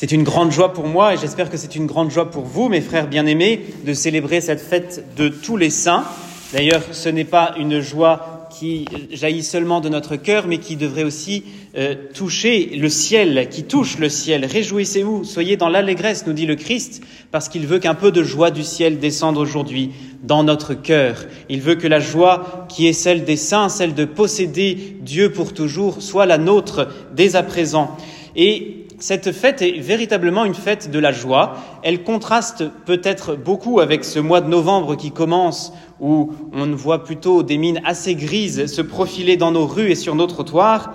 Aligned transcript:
C'est 0.00 0.12
une 0.12 0.22
grande 0.22 0.50
joie 0.50 0.72
pour 0.72 0.86
moi 0.86 1.12
et 1.12 1.18
j'espère 1.18 1.50
que 1.50 1.58
c'est 1.58 1.76
une 1.76 1.84
grande 1.84 2.10
joie 2.10 2.30
pour 2.30 2.44
vous, 2.44 2.70
mes 2.70 2.80
frères 2.80 3.06
bien-aimés, 3.06 3.60
de 3.84 3.92
célébrer 3.92 4.40
cette 4.40 4.62
fête 4.62 5.04
de 5.14 5.28
tous 5.28 5.58
les 5.58 5.68
saints. 5.68 6.04
D'ailleurs, 6.54 6.80
ce 6.92 7.10
n'est 7.10 7.26
pas 7.26 7.52
une 7.58 7.80
joie 7.80 8.48
qui 8.50 8.86
jaillit 9.12 9.42
seulement 9.42 9.82
de 9.82 9.90
notre 9.90 10.16
cœur, 10.16 10.46
mais 10.46 10.56
qui 10.56 10.76
devrait 10.76 11.04
aussi 11.04 11.44
euh, 11.76 11.96
toucher 12.14 12.70
le 12.78 12.88
ciel, 12.88 13.50
qui 13.50 13.64
touche 13.64 13.98
le 13.98 14.08
ciel. 14.08 14.46
Réjouissez-vous, 14.46 15.24
soyez 15.24 15.58
dans 15.58 15.68
l'allégresse, 15.68 16.26
nous 16.26 16.32
dit 16.32 16.46
le 16.46 16.56
Christ, 16.56 17.02
parce 17.30 17.50
qu'il 17.50 17.66
veut 17.66 17.78
qu'un 17.78 17.94
peu 17.94 18.10
de 18.10 18.22
joie 18.22 18.50
du 18.50 18.64
ciel 18.64 19.00
descende 19.00 19.36
aujourd'hui 19.36 19.90
dans 20.22 20.44
notre 20.44 20.72
cœur. 20.72 21.26
Il 21.50 21.60
veut 21.60 21.74
que 21.74 21.86
la 21.86 22.00
joie 22.00 22.66
qui 22.70 22.86
est 22.86 22.94
celle 22.94 23.26
des 23.26 23.36
saints, 23.36 23.68
celle 23.68 23.92
de 23.92 24.06
posséder 24.06 24.96
Dieu 25.02 25.30
pour 25.30 25.52
toujours, 25.52 26.00
soit 26.00 26.24
la 26.24 26.38
nôtre 26.38 26.88
dès 27.14 27.36
à 27.36 27.42
présent. 27.42 27.98
Et 28.34 28.79
cette 29.00 29.32
fête 29.32 29.62
est 29.62 29.80
véritablement 29.80 30.44
une 30.44 30.54
fête 30.54 30.90
de 30.90 30.98
la 30.98 31.10
joie. 31.10 31.54
Elle 31.82 32.02
contraste 32.02 32.64
peut-être 32.84 33.34
beaucoup 33.34 33.80
avec 33.80 34.04
ce 34.04 34.18
mois 34.18 34.42
de 34.42 34.48
novembre 34.48 34.94
qui 34.94 35.10
commence 35.10 35.72
où 36.00 36.32
on 36.52 36.66
voit 36.72 37.02
plutôt 37.02 37.42
des 37.42 37.56
mines 37.56 37.80
assez 37.84 38.14
grises 38.14 38.66
se 38.66 38.82
profiler 38.82 39.38
dans 39.38 39.52
nos 39.52 39.66
rues 39.66 39.90
et 39.90 39.94
sur 39.94 40.14
nos 40.14 40.26
trottoirs. 40.26 40.92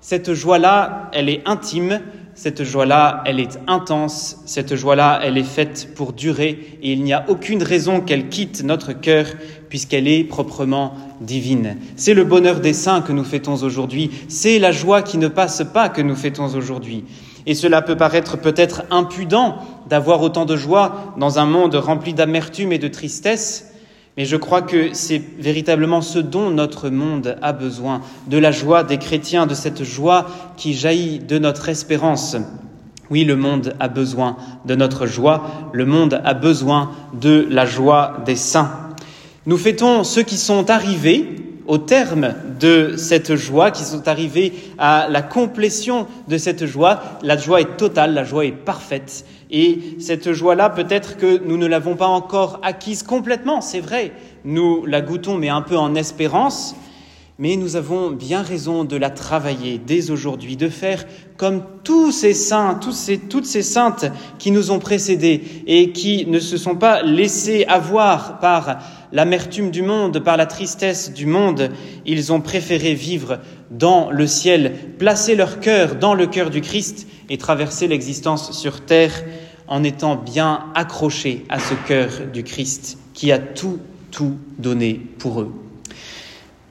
Cette 0.00 0.34
joie-là, 0.34 1.10
elle 1.12 1.28
est 1.28 1.42
intime, 1.46 2.00
cette 2.34 2.64
joie-là, 2.64 3.22
elle 3.24 3.38
est 3.38 3.60
intense, 3.68 4.42
cette 4.44 4.74
joie-là, 4.74 5.20
elle 5.22 5.38
est 5.38 5.44
faite 5.44 5.94
pour 5.94 6.12
durer 6.12 6.78
et 6.82 6.92
il 6.92 7.04
n'y 7.04 7.12
a 7.12 7.24
aucune 7.28 7.62
raison 7.62 8.00
qu'elle 8.00 8.28
quitte 8.28 8.64
notre 8.64 8.92
cœur 8.92 9.26
puisqu'elle 9.68 10.08
est 10.08 10.24
proprement 10.24 10.94
divine. 11.20 11.76
C'est 11.94 12.14
le 12.14 12.24
bonheur 12.24 12.58
des 12.58 12.72
saints 12.72 13.02
que 13.02 13.12
nous 13.12 13.24
fêtons 13.24 13.62
aujourd'hui, 13.62 14.10
c'est 14.28 14.58
la 14.58 14.72
joie 14.72 15.02
qui 15.02 15.18
ne 15.18 15.28
passe 15.28 15.62
pas 15.72 15.88
que 15.88 16.02
nous 16.02 16.16
fêtons 16.16 16.52
aujourd'hui. 16.54 17.04
Et 17.46 17.54
cela 17.54 17.82
peut 17.82 17.96
paraître 17.96 18.38
peut-être 18.38 18.84
impudent 18.90 19.56
d'avoir 19.88 20.22
autant 20.22 20.44
de 20.44 20.56
joie 20.56 21.14
dans 21.18 21.38
un 21.38 21.44
monde 21.44 21.74
rempli 21.74 22.14
d'amertume 22.14 22.72
et 22.72 22.78
de 22.78 22.88
tristesse, 22.88 23.72
mais 24.16 24.24
je 24.24 24.36
crois 24.36 24.62
que 24.62 24.94
c'est 24.94 25.20
véritablement 25.38 26.00
ce 26.00 26.20
dont 26.20 26.50
notre 26.50 26.88
monde 26.88 27.36
a 27.42 27.52
besoin, 27.52 28.00
de 28.28 28.38
la 28.38 28.52
joie 28.52 28.84
des 28.84 28.98
chrétiens, 28.98 29.46
de 29.46 29.54
cette 29.54 29.82
joie 29.82 30.26
qui 30.56 30.72
jaillit 30.72 31.18
de 31.18 31.38
notre 31.38 31.68
espérance. 31.68 32.36
Oui, 33.10 33.24
le 33.24 33.36
monde 33.36 33.74
a 33.80 33.88
besoin 33.88 34.36
de 34.64 34.74
notre 34.74 35.06
joie, 35.06 35.70
le 35.72 35.84
monde 35.84 36.20
a 36.24 36.32
besoin 36.32 36.92
de 37.12 37.46
la 37.50 37.66
joie 37.66 38.18
des 38.24 38.36
saints. 38.36 38.70
Nous 39.46 39.58
fêtons 39.58 40.04
ceux 40.04 40.22
qui 40.22 40.38
sont 40.38 40.70
arrivés 40.70 41.43
au 41.66 41.78
terme 41.78 42.34
de 42.60 42.94
cette 42.96 43.34
joie, 43.36 43.70
qui 43.70 43.84
sont 43.84 44.06
arrivés 44.08 44.52
à 44.78 45.08
la 45.08 45.22
complétion 45.22 46.06
de 46.28 46.38
cette 46.38 46.66
joie. 46.66 47.00
La 47.22 47.36
joie 47.36 47.60
est 47.60 47.76
totale, 47.76 48.14
la 48.14 48.24
joie 48.24 48.44
est 48.44 48.52
parfaite. 48.52 49.24
Et 49.50 49.96
cette 50.00 50.32
joie-là, 50.32 50.70
peut-être 50.70 51.16
que 51.16 51.40
nous 51.44 51.56
ne 51.56 51.66
l'avons 51.66 51.96
pas 51.96 52.06
encore 52.06 52.60
acquise 52.62 53.02
complètement, 53.02 53.60
c'est 53.60 53.80
vrai. 53.80 54.12
Nous 54.44 54.84
la 54.84 55.00
goûtons, 55.00 55.36
mais 55.36 55.48
un 55.48 55.62
peu 55.62 55.76
en 55.76 55.94
espérance. 55.94 56.74
Mais 57.36 57.56
nous 57.56 57.74
avons 57.74 58.12
bien 58.12 58.42
raison 58.42 58.84
de 58.84 58.96
la 58.96 59.10
travailler 59.10 59.80
dès 59.84 60.12
aujourd'hui, 60.12 60.56
de 60.56 60.68
faire 60.68 61.04
comme 61.36 61.64
tous 61.82 62.12
ces 62.12 62.32
saints, 62.32 62.78
toutes 62.78 63.44
ces 63.44 63.62
saintes 63.62 64.06
qui 64.38 64.52
nous 64.52 64.70
ont 64.70 64.78
précédés 64.78 65.42
et 65.66 65.90
qui 65.90 66.26
ne 66.26 66.38
se 66.38 66.56
sont 66.56 66.76
pas 66.76 67.02
laissés 67.02 67.64
avoir 67.64 68.38
par 68.38 68.78
l'amertume 69.10 69.72
du 69.72 69.82
monde, 69.82 70.20
par 70.20 70.36
la 70.36 70.46
tristesse 70.46 71.12
du 71.12 71.26
monde. 71.26 71.70
Ils 72.06 72.32
ont 72.32 72.40
préféré 72.40 72.94
vivre 72.94 73.40
dans 73.68 74.12
le 74.12 74.28
ciel, 74.28 74.76
placer 74.98 75.34
leur 75.34 75.58
cœur 75.58 75.96
dans 75.96 76.14
le 76.14 76.28
cœur 76.28 76.50
du 76.50 76.60
Christ 76.60 77.08
et 77.30 77.36
traverser 77.36 77.88
l'existence 77.88 78.52
sur 78.52 78.82
terre 78.82 79.24
en 79.66 79.82
étant 79.82 80.14
bien 80.14 80.66
accrochés 80.76 81.44
à 81.48 81.58
ce 81.58 81.74
cœur 81.88 82.10
du 82.32 82.44
Christ 82.44 82.96
qui 83.12 83.32
a 83.32 83.40
tout, 83.40 83.80
tout 84.12 84.36
donné 84.56 85.00
pour 85.18 85.40
eux. 85.40 85.63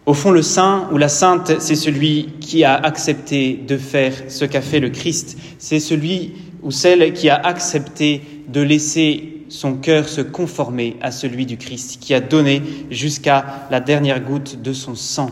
Au 0.05 0.13
fond, 0.13 0.31
le 0.31 0.41
saint 0.41 0.89
ou 0.91 0.97
la 0.97 1.07
sainte, 1.07 1.59
c'est 1.59 1.75
celui 1.75 2.27
qui 2.41 2.65
a 2.65 2.75
accepté 2.75 3.53
de 3.53 3.77
faire 3.77 4.13
ce 4.27 4.43
qu'a 4.43 4.61
fait 4.61 4.81
le 4.81 4.89
Christ. 4.89 5.37
C'est 5.59 5.79
celui 5.79 6.33
ou 6.61 6.71
celle 6.71 7.13
qui 7.13 7.29
a 7.29 7.35
accepté 7.35 8.21
de 8.49 8.59
laisser 8.59 9.45
son 9.47 9.75
cœur 9.75 10.09
se 10.09 10.19
conformer 10.19 10.97
à 11.01 11.11
celui 11.11 11.45
du 11.45 11.55
Christ, 11.55 11.99
qui 12.01 12.13
a 12.13 12.19
donné 12.19 12.61
jusqu'à 12.89 13.67
la 13.71 13.79
dernière 13.79 14.19
goutte 14.19 14.61
de 14.61 14.73
son 14.73 14.95
sang. 14.95 15.29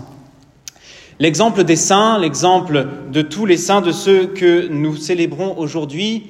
L'exemple 1.19 1.65
des 1.65 1.75
saints, 1.75 2.17
l'exemple 2.17 2.87
de 3.11 3.21
tous 3.21 3.45
les 3.45 3.57
saints, 3.57 3.81
de 3.81 3.91
ceux 3.91 4.27
que 4.27 4.67
nous 4.69 4.95
célébrons 4.95 5.57
aujourd'hui, 5.57 6.23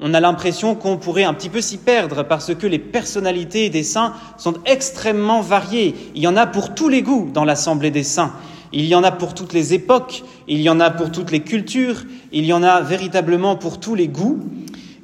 on 0.00 0.14
a 0.14 0.20
l'impression 0.20 0.74
qu'on 0.74 0.96
pourrait 0.96 1.24
un 1.24 1.34
petit 1.34 1.50
peu 1.50 1.60
s'y 1.60 1.76
perdre 1.76 2.22
parce 2.22 2.54
que 2.54 2.66
les 2.66 2.78
personnalités 2.78 3.68
des 3.68 3.82
saints 3.82 4.14
sont 4.38 4.54
extrêmement 4.64 5.42
variées. 5.42 5.94
Il 6.14 6.22
y 6.22 6.26
en 6.26 6.36
a 6.36 6.46
pour 6.46 6.74
tous 6.74 6.88
les 6.88 7.02
goûts 7.02 7.30
dans 7.32 7.44
l'Assemblée 7.44 7.90
des 7.90 8.02
saints. 8.02 8.32
Il 8.72 8.86
y 8.86 8.94
en 8.94 9.02
a 9.02 9.10
pour 9.10 9.34
toutes 9.34 9.52
les 9.52 9.74
époques, 9.74 10.22
il 10.48 10.60
y 10.60 10.70
en 10.70 10.80
a 10.80 10.90
pour 10.90 11.10
toutes 11.10 11.30
les 11.30 11.40
cultures, 11.40 12.04
il 12.32 12.46
y 12.46 12.52
en 12.52 12.62
a 12.62 12.80
véritablement 12.80 13.56
pour 13.56 13.80
tous 13.80 13.94
les 13.94 14.08
goûts. 14.08 14.38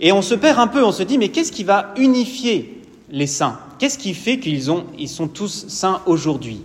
Et 0.01 0.12
on 0.12 0.23
se 0.23 0.34
perd 0.34 0.59
un 0.59 0.67
peu, 0.67 0.84
on 0.84 0.93
se 0.93 1.03
dit, 1.03 1.19
mais 1.19 1.28
qu'est-ce 1.28 1.53
qui 1.53 1.65
va 1.65 1.93
unifier 1.97 2.83
les 3.11 3.27
saints? 3.27 3.59
Qu'est-ce 3.78 3.99
qui 3.99 4.15
fait 4.15 4.39
qu'ils 4.39 4.71
ils 4.99 5.09
sont 5.09 5.28
tous 5.28 5.67
saints 5.69 6.01
aujourd'hui? 6.07 6.63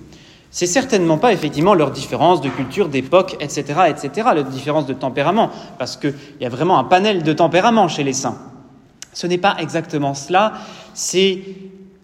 C'est 0.51 0.67
certainement 0.67 1.17
pas 1.17 1.31
effectivement 1.31 1.73
leur 1.73 1.91
différence 1.91 2.41
de 2.41 2.49
culture, 2.49 2.89
d'époque, 2.89 3.37
etc., 3.39 3.63
etc., 3.89 4.29
leur 4.35 4.43
différence 4.43 4.85
de 4.85 4.93
tempérament, 4.93 5.49
parce 5.79 5.95
qu'il 5.95 6.13
y 6.41 6.45
a 6.45 6.49
vraiment 6.49 6.77
un 6.77 6.83
panel 6.83 7.23
de 7.23 7.33
tempérament 7.33 7.87
chez 7.87 8.03
les 8.03 8.13
saints. 8.13 8.37
Ce 9.13 9.27
n'est 9.27 9.37
pas 9.37 9.55
exactement 9.59 10.13
cela, 10.13 10.53
c'est 10.93 11.39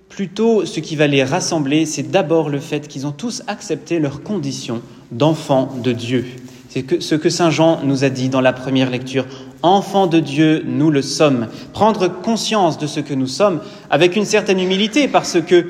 plutôt 0.10 0.66
ce 0.66 0.80
qui 0.80 0.96
va 0.96 1.08
les 1.08 1.24
rassembler, 1.24 1.86
c'est 1.86 2.10
d'abord 2.10 2.50
le 2.50 2.60
fait 2.60 2.88
qu'ils 2.88 3.06
ont 3.06 3.12
tous 3.12 3.44
accepté 3.48 4.00
leur 4.00 4.24
condition 4.24 4.82
d'enfants 5.12 5.70
de 5.84 5.92
Dieu. 5.92 6.26
C'est 6.70 7.02
ce 7.02 7.16
que 7.16 7.30
Saint 7.30 7.50
Jean 7.50 7.82
nous 7.84 8.04
a 8.04 8.10
dit 8.10 8.30
dans 8.30 8.42
la 8.42 8.54
première 8.54 8.90
lecture. 8.90 9.26
Enfants 9.62 10.08
de 10.08 10.20
Dieu, 10.20 10.64
nous 10.66 10.92
le 10.92 11.02
sommes. 11.02 11.48
Prendre 11.74 12.08
conscience 12.08 12.78
de 12.78 12.88
ce 12.88 13.00
que 13.00 13.14
nous 13.14 13.28
sommes 13.28 13.62
avec 13.90 14.16
une 14.16 14.26
certaine 14.26 14.60
humilité, 14.60 15.08
parce 15.08 15.42
que 15.42 15.68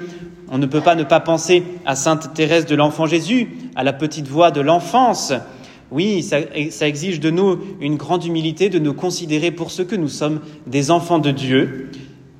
on 0.49 0.57
ne 0.57 0.65
peut 0.65 0.81
pas 0.81 0.95
ne 0.95 1.03
pas 1.03 1.19
penser 1.19 1.63
à 1.85 1.95
Sainte 1.95 2.33
Thérèse 2.33 2.65
de 2.65 2.75
l'Enfant 2.75 3.05
Jésus, 3.05 3.49
à 3.75 3.83
la 3.83 3.93
petite 3.93 4.27
voix 4.27 4.51
de 4.51 4.61
l'enfance. 4.61 5.33
Oui, 5.91 6.21
ça, 6.21 6.39
exige 6.87 7.19
de 7.19 7.29
nous 7.29 7.59
une 7.79 7.95
grande 7.95 8.25
humilité 8.25 8.69
de 8.69 8.79
nous 8.79 8.93
considérer 8.93 9.51
pour 9.51 9.71
ce 9.71 9.81
que 9.81 9.95
nous 9.95 10.09
sommes, 10.09 10.41
des 10.65 10.91
enfants 10.91 11.19
de 11.19 11.31
Dieu. 11.31 11.89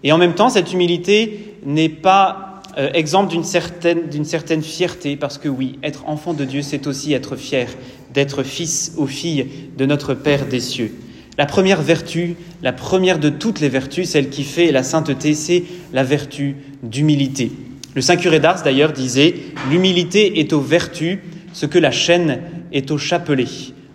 Et 0.04 0.12
en 0.12 0.18
même 0.18 0.36
temps, 0.36 0.50
cette 0.50 0.74
humilité 0.74 1.56
n'est 1.66 1.90
pas 1.90 2.62
euh, 2.78 2.90
exempte 2.94 3.32
d'une 3.32 3.46
certaine, 3.46 4.10
d'une 4.10 4.26
certaine 4.26 4.62
fierté, 4.62 5.16
parce 5.16 5.38
que 5.38 5.50
oui, 5.50 5.80
être 5.82 6.08
enfant 6.08 6.34
de 6.34 6.44
Dieu, 6.44 6.62
c'est 6.62 6.88
aussi 6.88 7.14
être 7.14 7.36
fier 7.36 7.68
d'être 8.14 8.44
fils 8.44 8.94
ou 8.98 9.08
fille 9.08 9.48
de 9.78 9.86
notre 9.86 10.14
Père 10.14 10.46
des 10.46 10.60
cieux. 10.60 10.94
La 11.38 11.46
première 11.46 11.82
vertu, 11.82 12.36
la 12.64 12.74
première 12.74 13.20
de 13.20 13.30
toutes 13.30 13.60
les 13.60 13.70
vertus, 13.70 14.10
celle 14.10 14.30
qui 14.30 14.44
fait 14.44 14.72
la 14.72 14.84
sainteté, 14.84 15.34
c'est 15.36 15.64
la 15.94 16.04
vertu 16.04 16.58
d'humilité. 16.84 17.52
Le 17.98 18.02
Saint 18.04 18.16
curé 18.16 18.40
d'Ars, 18.40 18.62
d'ailleurs, 18.62 18.94
disait 18.94 19.34
L'humilité 19.72 20.40
est 20.40 20.54
aux 20.54 20.62
vertus 20.62 21.18
ce 21.52 21.66
que 21.66 21.80
la 21.80 21.90
chaîne 21.90 22.42
est 22.72 22.92
au 22.92 23.00
chapelet. 23.00 23.48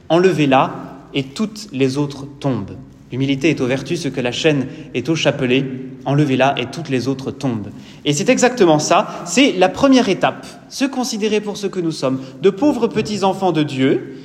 Enlevez-la 0.09 1.05
et 1.15 1.23
toutes 1.23 1.69
les 1.71 1.99
autres 1.99 2.27
tombent. 2.41 2.77
L'humilité 3.13 3.51
est 3.51 3.61
aux 3.61 3.69
vertus 3.69 4.03
ce 4.03 4.09
que 4.09 4.21
la 4.21 4.33
chaîne 4.33 4.67
est 4.95 5.09
au 5.09 5.15
chapelet. 5.15 5.65
Enlevez-la 6.05 6.57
et 6.59 6.67
toutes 6.67 6.89
les 6.89 7.07
autres 7.07 7.31
tombent. 7.31 7.69
Et 8.05 8.13
c'est 8.13 8.29
exactement 8.29 8.81
ça. 8.81 9.23
C'est 9.25 9.53
la 9.53 9.69
première 9.69 10.09
étape. 10.09 10.49
Se 10.69 10.85
considérer 10.85 11.41
pour 11.41 11.57
ce 11.57 11.69
que 11.69 11.79
nous 11.79 11.93
sommes, 11.93 12.21
de 12.43 12.51
pauvres 12.51 12.89
petits 12.89 13.23
enfants 13.23 13.53
de 13.53 13.63
Dieu, 13.63 14.17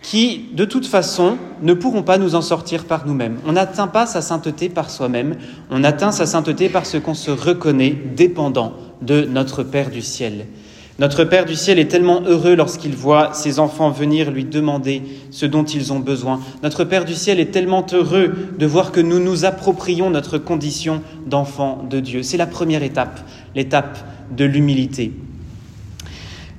qui, 0.00 0.50
de 0.52 0.64
toute 0.64 0.86
façon, 0.86 1.38
ne 1.60 1.74
pourront 1.74 2.04
pas 2.04 2.18
nous 2.18 2.36
en 2.36 2.42
sortir 2.42 2.84
par 2.84 3.04
nous-mêmes. 3.04 3.38
On 3.48 3.52
n'atteint 3.52 3.88
pas 3.88 4.06
sa 4.06 4.20
sainteté 4.20 4.68
par 4.68 4.90
soi-même, 4.90 5.34
on 5.70 5.82
atteint 5.82 6.12
sa 6.12 6.24
sainteté 6.24 6.68
parce 6.68 7.00
qu'on 7.00 7.14
se 7.14 7.32
reconnaît 7.32 7.96
dépendant 8.14 8.74
de 9.02 9.24
notre 9.24 9.62
Père 9.62 9.90
du 9.90 10.02
ciel. 10.02 10.46
Notre 11.00 11.24
Père 11.24 11.44
du 11.44 11.56
ciel 11.56 11.80
est 11.80 11.88
tellement 11.88 12.22
heureux 12.22 12.54
lorsqu'il 12.54 12.94
voit 12.94 13.34
ses 13.34 13.58
enfants 13.58 13.90
venir 13.90 14.30
lui 14.30 14.44
demander 14.44 15.02
ce 15.32 15.44
dont 15.44 15.64
ils 15.64 15.92
ont 15.92 15.98
besoin. 15.98 16.38
Notre 16.62 16.84
Père 16.84 17.04
du 17.04 17.14
ciel 17.14 17.40
est 17.40 17.50
tellement 17.50 17.84
heureux 17.92 18.32
de 18.56 18.66
voir 18.66 18.92
que 18.92 19.00
nous 19.00 19.18
nous 19.18 19.44
approprions 19.44 20.08
notre 20.08 20.38
condition 20.38 21.02
d'enfant 21.26 21.84
de 21.90 21.98
Dieu. 21.98 22.22
C'est 22.22 22.36
la 22.36 22.46
première 22.46 22.84
étape, 22.84 23.18
l'étape 23.56 23.98
de 24.30 24.44
l'humilité. 24.44 25.12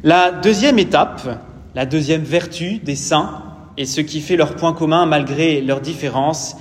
La 0.04 0.32
deuxième 0.34 0.80
étape, 0.80 1.42
la 1.74 1.86
deuxième 1.86 2.24
vertu 2.24 2.80
des 2.80 2.98
saints, 2.98 3.42
et 3.78 3.86
ce 3.86 4.02
qui 4.02 4.20
fait 4.20 4.36
leur 4.36 4.56
point 4.56 4.74
commun 4.74 5.06
malgré 5.06 5.62
leurs 5.62 5.82
différences, 5.82 6.58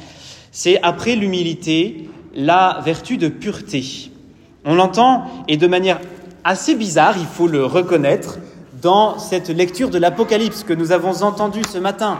c'est 0.52 0.80
après 0.82 1.16
l'humilité, 1.16 2.08
la 2.36 2.80
vertu 2.84 3.16
de 3.16 3.26
pureté. 3.26 4.12
On 4.64 4.74
l'entend, 4.74 5.24
et 5.48 5.56
de 5.56 5.66
manière 5.66 6.00
assez 6.42 6.74
bizarre, 6.74 7.14
il 7.18 7.26
faut 7.26 7.48
le 7.48 7.64
reconnaître, 7.64 8.38
dans 8.84 9.18
cette 9.18 9.48
lecture 9.48 9.88
de 9.88 9.98
l'Apocalypse 9.98 10.62
que 10.62 10.74
nous 10.74 10.92
avons 10.92 11.22
entendue 11.22 11.62
ce 11.70 11.78
matin. 11.78 12.18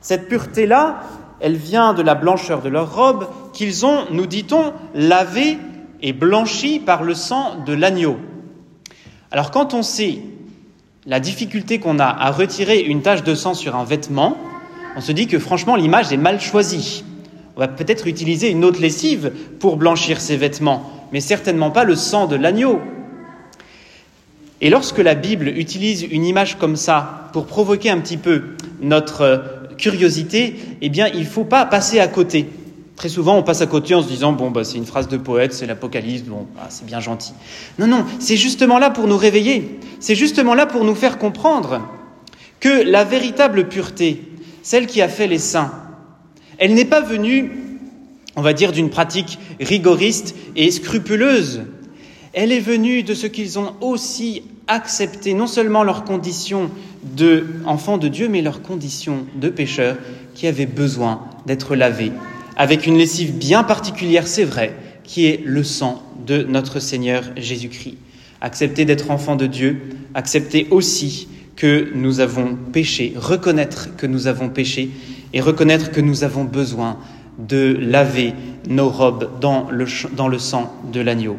Cette 0.00 0.28
pureté-là, 0.28 1.02
elle 1.40 1.56
vient 1.56 1.92
de 1.92 2.02
la 2.02 2.14
blancheur 2.14 2.62
de 2.62 2.70
leur 2.70 2.94
robe 2.94 3.26
qu'ils 3.52 3.84
ont, 3.84 4.04
nous 4.10 4.26
dit-on, 4.26 4.72
lavé 4.94 5.58
et 6.00 6.14
blanchi 6.14 6.78
par 6.78 7.02
le 7.02 7.14
sang 7.14 7.56
de 7.66 7.74
l'agneau. 7.74 8.18
Alors 9.30 9.50
quand 9.50 9.74
on 9.74 9.82
sait 9.82 10.20
la 11.06 11.20
difficulté 11.20 11.78
qu'on 11.78 11.98
a 11.98 12.06
à 12.06 12.30
retirer 12.30 12.80
une 12.80 13.02
tache 13.02 13.22
de 13.22 13.34
sang 13.34 13.54
sur 13.54 13.76
un 13.76 13.84
vêtement, 13.84 14.36
on 14.96 15.00
se 15.00 15.12
dit 15.12 15.26
que 15.26 15.38
franchement 15.38 15.76
l'image 15.76 16.12
est 16.12 16.18
mal 16.18 16.40
choisie. 16.40 17.04
On 17.56 17.60
va 17.60 17.68
peut-être 17.68 18.06
utiliser 18.06 18.50
une 18.50 18.64
autre 18.64 18.80
lessive 18.80 19.32
pour 19.58 19.76
blanchir 19.76 20.20
ces 20.20 20.36
vêtements, 20.36 20.90
mais 21.12 21.20
certainement 21.20 21.70
pas 21.70 21.84
le 21.84 21.96
sang 21.96 22.26
de 22.26 22.36
l'agneau. 22.36 22.80
Et 24.60 24.70
lorsque 24.70 24.98
la 24.98 25.14
Bible 25.14 25.48
utilise 25.48 26.02
une 26.02 26.24
image 26.24 26.58
comme 26.58 26.76
ça 26.76 27.30
pour 27.32 27.46
provoquer 27.46 27.90
un 27.90 27.98
petit 27.98 28.18
peu 28.18 28.42
notre 28.82 29.44
curiosité, 29.78 30.56
eh 30.82 30.88
bien, 30.90 31.08
il 31.08 31.20
ne 31.20 31.24
faut 31.24 31.44
pas 31.44 31.64
passer 31.64 31.98
à 31.98 32.08
côté. 32.08 32.46
Très 32.96 33.08
souvent, 33.08 33.38
on 33.38 33.42
passe 33.42 33.62
à 33.62 33.66
côté 33.66 33.94
en 33.94 34.02
se 34.02 34.08
disant 34.08 34.32
bon, 34.32 34.50
bah, 34.50 34.62
c'est 34.62 34.76
une 34.76 34.84
phrase 34.84 35.08
de 35.08 35.16
poète, 35.16 35.54
c'est 35.54 35.64
l'Apocalypse, 35.64 36.24
bon, 36.24 36.46
ah, 36.58 36.66
c'est 36.68 36.84
bien 36.84 37.00
gentil. 37.00 37.32
Non, 37.78 37.86
non, 37.86 38.04
c'est 38.18 38.36
justement 38.36 38.78
là 38.78 38.90
pour 38.90 39.06
nous 39.06 39.16
réveiller. 39.16 39.80
C'est 40.00 40.14
justement 40.14 40.54
là 40.54 40.66
pour 40.66 40.84
nous 40.84 40.94
faire 40.94 41.16
comprendre 41.16 41.80
que 42.60 42.68
la 42.68 43.04
véritable 43.04 43.68
pureté, 43.68 44.22
celle 44.62 44.86
qui 44.86 45.00
a 45.00 45.08
fait 45.08 45.26
les 45.26 45.38
saints, 45.38 45.72
elle 46.58 46.74
n'est 46.74 46.84
pas 46.84 47.00
venue, 47.00 47.50
on 48.40 48.42
va 48.42 48.54
dire, 48.54 48.72
d'une 48.72 48.88
pratique 48.88 49.38
rigoriste 49.60 50.34
et 50.56 50.70
scrupuleuse. 50.70 51.60
Elle 52.32 52.52
est 52.52 52.60
venue 52.60 53.02
de 53.02 53.12
ce 53.12 53.26
qu'ils 53.26 53.58
ont 53.58 53.74
aussi 53.82 54.44
accepté, 54.66 55.34
non 55.34 55.46
seulement 55.46 55.84
leur 55.84 56.04
condition 56.04 56.70
d'enfants 57.02 57.98
de 57.98 58.08
Dieu, 58.08 58.30
mais 58.30 58.40
leur 58.40 58.62
condition 58.62 59.26
de 59.34 59.50
pécheurs 59.50 59.98
qui 60.34 60.46
avaient 60.46 60.64
besoin 60.64 61.20
d'être 61.44 61.76
lavés 61.76 62.12
avec 62.56 62.86
une 62.86 62.96
lessive 62.96 63.36
bien 63.36 63.62
particulière, 63.62 64.26
c'est 64.26 64.44
vrai, 64.44 64.74
qui 65.04 65.26
est 65.26 65.42
le 65.44 65.62
sang 65.62 66.02
de 66.26 66.42
notre 66.42 66.80
Seigneur 66.80 67.24
Jésus-Christ. 67.36 67.98
Accepter 68.40 68.86
d'être 68.86 69.10
enfant 69.10 69.36
de 69.36 69.46
Dieu, 69.46 69.82
accepter 70.14 70.66
aussi 70.70 71.28
que 71.56 71.90
nous 71.94 72.20
avons 72.20 72.56
péché, 72.72 73.12
reconnaître 73.16 73.94
que 73.98 74.06
nous 74.06 74.28
avons 74.28 74.48
péché 74.48 74.88
et 75.34 75.42
reconnaître 75.42 75.90
que 75.90 76.00
nous 76.00 76.24
avons 76.24 76.44
besoin 76.44 76.96
de 77.38 77.76
laver 77.80 78.34
nos 78.68 78.88
robes 78.88 79.40
dans 79.40 79.68
le, 79.70 79.86
dans 80.12 80.28
le 80.28 80.38
sang 80.38 80.74
de 80.92 81.00
l'agneau. 81.00 81.36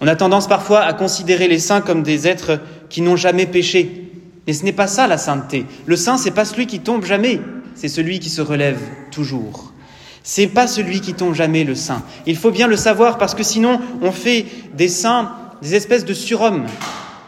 On 0.00 0.06
a 0.06 0.16
tendance 0.16 0.48
parfois 0.48 0.80
à 0.80 0.92
considérer 0.92 1.48
les 1.48 1.58
saints 1.58 1.80
comme 1.80 2.02
des 2.02 2.28
êtres 2.28 2.60
qui 2.90 3.00
n'ont 3.00 3.16
jamais 3.16 3.46
péché. 3.46 4.10
Mais 4.46 4.52
ce 4.52 4.64
n'est 4.64 4.72
pas 4.72 4.86
ça 4.86 5.06
la 5.06 5.16
sainteté. 5.18 5.64
Le 5.86 5.96
saint, 5.96 6.18
c'est 6.18 6.32
pas 6.32 6.44
celui 6.44 6.66
qui 6.66 6.80
tombe 6.80 7.04
jamais, 7.04 7.40
c'est 7.74 7.88
celui 7.88 8.18
qui 8.18 8.28
se 8.28 8.42
relève 8.42 8.80
toujours. 9.10 9.72
C'est 10.22 10.46
pas 10.46 10.66
celui 10.66 11.00
qui 11.00 11.14
tombe 11.14 11.34
jamais 11.34 11.64
le 11.64 11.74
saint. 11.74 12.02
Il 12.26 12.36
faut 12.36 12.50
bien 12.50 12.66
le 12.66 12.76
savoir 12.76 13.18
parce 13.18 13.34
que 13.34 13.42
sinon 13.42 13.80
on 14.02 14.10
fait 14.10 14.46
des 14.74 14.88
saints 14.88 15.32
des 15.62 15.74
espèces 15.74 16.04
de 16.04 16.14
surhommes. 16.14 16.66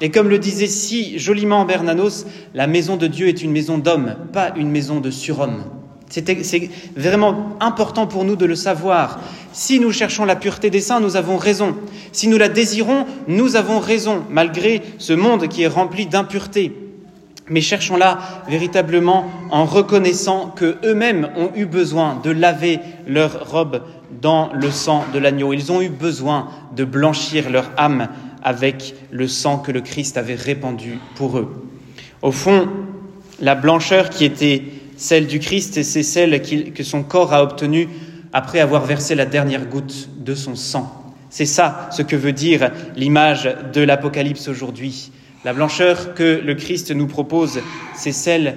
Et 0.01 0.11
comme 0.11 0.29
le 0.29 0.39
disait 0.39 0.67
si 0.67 1.19
joliment 1.19 1.65
Bernanos, 1.65 2.27
la 2.55 2.67
maison 2.67 2.97
de 2.97 3.07
Dieu 3.07 3.29
est 3.29 3.43
une 3.43 3.53
maison 3.53 3.79
d'hommes, 3.79 4.15
pas 4.33 4.53
une 4.57 4.71
maison 4.71 5.01
de 5.01 5.11
surhommes. 5.11 5.65
C'est 6.08 6.70
vraiment 6.97 7.56
important 7.61 8.06
pour 8.06 8.25
nous 8.25 8.37
de 8.37 8.47
le 8.47 8.55
savoir. 8.55 9.20
Si 9.53 9.81
nous 9.81 9.93
cherchons 9.93 10.25
la 10.25 10.37
pureté 10.37 10.70
des 10.70 10.81
saints, 10.81 11.00
nous 11.00 11.17
avons 11.17 11.37
raison. 11.37 11.75
Si 12.12 12.29
nous 12.29 12.38
la 12.38 12.49
désirons, 12.49 13.06
nous 13.26 13.56
avons 13.56 13.81
raison, 13.81 14.23
malgré 14.31 14.82
ce 14.99 15.12
monde 15.12 15.49
qui 15.49 15.62
est 15.62 15.69
rempli 15.69 16.06
d'impureté 16.06 16.73
mais 17.49 17.61
cherchons-la 17.61 18.19
véritablement 18.49 19.31
en 19.50 19.64
reconnaissant 19.64 20.49
que 20.49 20.76
eux-mêmes 20.85 21.29
ont 21.37 21.50
eu 21.55 21.64
besoin 21.64 22.20
de 22.23 22.31
laver 22.31 22.81
leurs 23.06 23.50
robes 23.50 23.82
dans 24.20 24.52
le 24.52 24.70
sang 24.70 25.05
de 25.12 25.19
l'agneau. 25.19 25.52
Ils 25.52 25.70
ont 25.70 25.81
eu 25.81 25.88
besoin 25.88 26.49
de 26.75 26.85
blanchir 26.85 27.50
leur 27.50 27.70
âme 27.76 28.09
avec 28.43 28.94
le 29.11 29.29
sang 29.29 29.59
que 29.59 29.73
le 29.73 29.81
Christ 29.81 30.17
avait 30.17 30.35
répandu 30.35 30.99
pour 31.17 31.38
eux. 31.38 31.69
Au 32.23 32.32
fond, 32.32 32.69
la 33.41 33.55
blancheur 33.55 34.11
qui 34.11 34.25
était 34.25 34.62
celle 34.97 35.27
du 35.27 35.39
Christ, 35.39 35.83
c'est 35.83 36.03
celle 36.03 36.43
que 36.73 36.83
son 36.83 37.03
corps 37.03 37.33
a 37.33 37.43
obtenue 37.43 37.89
après 38.33 38.61
avoir 38.61 38.85
versé 38.85 39.15
la 39.15 39.27
dernière 39.27 39.67
goutte 39.67 40.09
de 40.19 40.35
son 40.35 40.55
sang. 40.55 41.15
C'est 41.31 41.47
ça 41.47 41.89
ce 41.93 42.03
que 42.03 42.17
veut 42.17 42.33
dire 42.33 42.71
l'image 42.97 43.49
de 43.73 43.81
l'Apocalypse 43.81 44.49
aujourd'hui. 44.49 45.11
La 45.45 45.53
blancheur 45.53 46.15
que 46.15 46.41
le 46.43 46.55
Christ 46.55 46.91
nous 46.91 47.07
propose, 47.07 47.61
c'est 47.95 48.13
celle 48.13 48.57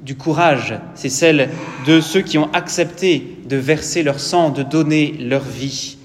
du 0.00 0.16
courage, 0.16 0.74
c'est 0.94 1.08
celle 1.08 1.48
de 1.86 2.00
ceux 2.00 2.20
qui 2.20 2.38
ont 2.38 2.52
accepté 2.52 3.38
de 3.48 3.56
verser 3.56 4.02
leur 4.02 4.20
sang, 4.20 4.50
de 4.50 4.62
donner 4.62 5.14
leur 5.20 5.42
vie. 5.42 5.96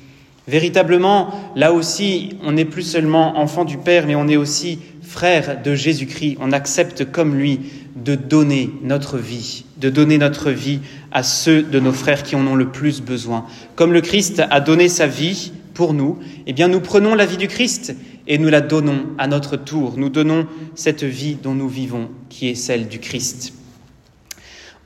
Véritablement, 0.48 1.30
là 1.56 1.74
aussi, 1.74 2.38
on 2.44 2.54
n'est 2.54 2.66
plus 2.66 2.84
seulement 2.84 3.38
enfant 3.38 3.66
du 3.66 3.78
Père, 3.78 4.08
mais 4.08 4.16
on 4.16 4.28
est 4.28 4.38
aussi 4.38 4.80
frère 5.02 5.62
de 5.62 5.76
Jésus-Christ. 5.76 6.38
On 6.40 6.52
accepte 6.52 7.12
comme 7.12 7.36
lui 7.36 7.60
de 7.96 8.16
donner 8.16 8.72
notre 8.82 9.18
vie, 9.18 9.66
de 9.80 9.90
donner 9.90 10.18
notre 10.18 10.52
vie 10.52 10.80
à 11.12 11.24
ceux 11.24 11.64
de 11.64 11.80
nos 11.80 11.94
frères 11.94 12.24
qui 12.24 12.36
en 12.36 12.46
ont 12.46 12.56
le 12.56 12.70
plus 12.70 13.02
besoin. 13.02 13.46
Comme 13.76 13.94
le 13.94 14.02
Christ 14.02 14.44
a 14.50 14.60
donné 14.60 14.90
sa 14.90 15.08
vie 15.08 15.52
pour 15.74 15.94
nous, 15.94 16.20
eh 16.46 16.54
bien 16.54 16.68
nous 16.68 16.82
prenons 16.82 17.16
la 17.16 17.26
vie 17.26 17.38
du 17.38 17.48
Christ 17.48 17.96
et 18.28 18.38
nous 18.38 18.50
la 18.50 18.62
donnons 18.62 19.08
à 19.18 19.28
notre 19.28 19.56
tour. 19.56 19.94
Nous 19.98 20.10
donnons 20.10 20.48
cette 20.76 21.04
vie 21.04 21.36
dont 21.42 21.56
nous 21.56 21.70
vivons, 21.70 22.10
qui 22.30 22.50
est 22.50 22.56
celle 22.56 22.88
du 22.88 23.00
Christ. 23.00 23.54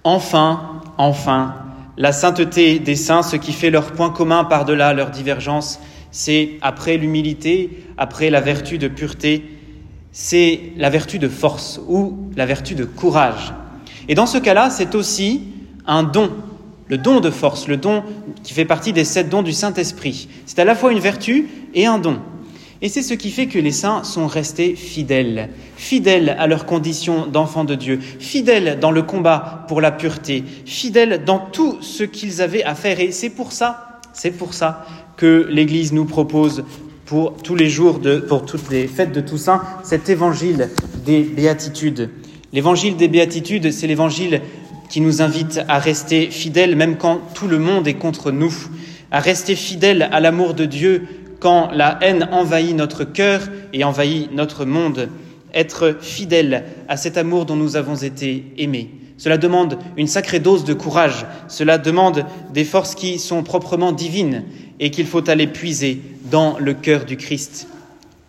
Enfin, 0.03 0.81
enfin, 0.97 1.55
la 1.97 2.11
sainteté 2.11 2.79
des 2.79 2.95
saints, 2.95 3.23
ce 3.23 3.35
qui 3.35 3.53
fait 3.53 3.69
leur 3.69 3.91
point 3.91 4.09
commun 4.09 4.43
par-delà 4.43 4.93
leur 4.93 5.09
divergence, 5.11 5.79
c'est 6.11 6.57
après 6.61 6.97
l'humilité, 6.97 7.85
après 7.97 8.29
la 8.29 8.41
vertu 8.41 8.77
de 8.77 8.87
pureté, 8.87 9.43
c'est 10.11 10.59
la 10.77 10.89
vertu 10.89 11.17
de 11.19 11.27
force 11.27 11.81
ou 11.87 12.29
la 12.35 12.45
vertu 12.45 12.75
de 12.75 12.85
courage. 12.85 13.53
Et 14.07 14.15
dans 14.15 14.25
ce 14.25 14.37
cas-là, 14.37 14.69
c'est 14.69 14.95
aussi 14.95 15.41
un 15.85 16.03
don, 16.03 16.31
le 16.87 16.97
don 16.97 17.19
de 17.19 17.29
force, 17.29 17.67
le 17.67 17.77
don 17.77 18.03
qui 18.43 18.53
fait 18.53 18.65
partie 18.65 18.93
des 18.93 19.05
sept 19.05 19.29
dons 19.29 19.43
du 19.43 19.53
Saint-Esprit. 19.53 20.27
C'est 20.45 20.59
à 20.59 20.65
la 20.65 20.75
fois 20.75 20.91
une 20.91 20.99
vertu 20.99 21.47
et 21.73 21.85
un 21.85 21.99
don. 21.99 22.19
Et 22.81 22.89
c'est 22.89 23.01
ce 23.01 23.13
qui 23.13 23.31
fait 23.31 23.47
que 23.47 23.59
les 23.59 23.71
saints 23.71 24.03
sont 24.03 24.27
restés 24.27 24.75
fidèles, 24.75 25.49
fidèles 25.77 26.35
à 26.37 26.47
leurs 26.47 26.65
conditions 26.65 27.27
d'enfants 27.27 27.63
de 27.63 27.75
Dieu, 27.75 27.97
fidèles 28.19 28.77
dans 28.77 28.91
le 28.91 29.03
combat 29.03 29.63
pour 29.69 29.79
la 29.79 29.89
pureté, 29.89 30.43
fidèles 30.65 31.23
dans 31.23 31.39
tout 31.39 31.77
ce 31.79 32.03
qu'ils 32.03 32.41
avaient 32.41 32.63
à 32.63 32.75
faire. 32.75 32.99
Et 32.99 33.13
c'est 33.13 33.29
pour 33.29 33.53
ça, 33.53 34.01
c'est 34.11 34.31
pour 34.31 34.53
ça 34.53 34.85
que 35.15 35.47
l'Église 35.49 35.93
nous 35.93 36.03
propose 36.03 36.65
pour 37.05 37.37
tous 37.37 37.55
les 37.55 37.69
jours, 37.69 37.99
de, 37.99 38.17
pour 38.17 38.45
toutes 38.45 38.69
les 38.69 38.87
fêtes 38.87 39.13
de 39.13 39.21
Toussaint, 39.21 39.61
cet 39.83 40.09
évangile 40.09 40.69
des 41.05 41.21
béatitudes. 41.21 42.09
L'évangile 42.53 42.95
des 42.97 43.07
béatitudes, 43.07 43.71
c'est 43.71 43.87
l'évangile 43.87 44.41
qui 44.87 45.01
nous 45.01 45.23
invite 45.23 45.61
à 45.67 45.79
rester 45.79 46.29
fidèles 46.29 46.75
même 46.75 46.97
quand 46.97 47.19
tout 47.33 47.47
le 47.47 47.57
monde 47.57 47.87
est 47.87 47.95
contre 47.95 48.31
nous, 48.31 48.53
à 49.09 49.19
rester 49.19 49.55
fidèles 49.55 50.07
à 50.11 50.19
l'amour 50.19 50.53
de 50.53 50.65
Dieu 50.65 51.07
quand 51.39 51.71
la 51.71 51.97
haine 52.01 52.29
envahit 52.31 52.75
notre 52.75 53.05
cœur 53.05 53.41
et 53.73 53.83
envahit 53.83 54.31
notre 54.31 54.65
monde, 54.65 55.09
être 55.55 55.97
fidèle 55.99 56.65
à 56.87 56.95
cet 56.95 57.17
amour 57.17 57.47
dont 57.47 57.55
nous 57.55 57.75
avons 57.75 57.95
été 57.95 58.45
aimés. 58.59 58.91
Cela 59.17 59.39
demande 59.39 59.79
une 59.97 60.07
sacrée 60.07 60.39
dose 60.39 60.63
de 60.63 60.75
courage, 60.75 61.25
cela 61.47 61.79
demande 61.79 62.23
des 62.53 62.65
forces 62.65 62.93
qui 62.93 63.17
sont 63.17 63.41
proprement 63.41 63.93
divines 63.93 64.43
et 64.79 64.91
qu'il 64.91 65.07
faut 65.07 65.27
aller 65.27 65.47
puiser 65.47 66.01
dans 66.29 66.59
le 66.59 66.75
cœur 66.75 67.05
du 67.05 67.17
Christ. 67.17 67.67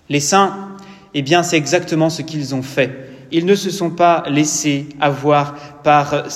Les 0.08 0.20
saints, 0.20 0.70
eh 1.12 1.20
bien, 1.20 1.42
c'est 1.42 1.58
exactement 1.58 2.08
ce 2.08 2.22
qu'ils 2.22 2.54
ont 2.54 2.62
fait. 2.62 3.13
Ils 3.36 3.46
ne 3.46 3.56
se 3.56 3.70
sont 3.70 3.90
pas 3.90 4.22
laissés 4.28 4.86
avoir 5.00 5.82
par 5.82 6.26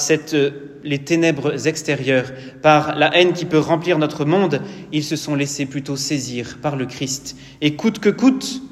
les 0.83 0.99
ténèbres 0.99 1.69
extérieures, 1.69 2.33
par 2.61 2.97
la 2.97 3.17
haine 3.17 3.35
qui 3.35 3.45
peut 3.45 3.61
remplir 3.61 3.99
notre 3.99 4.25
monde, 4.25 4.61
ils 4.91 5.05
se 5.05 5.15
sont 5.15 5.37
laissés 5.37 5.65
plutôt 5.65 5.95
saisir 5.95 6.59
par 6.61 6.75
le 6.75 6.87
Christ. 6.87 7.37
Et 7.61 7.77
coûte 7.77 8.01
que 8.01 8.09
coûte, 8.09 8.63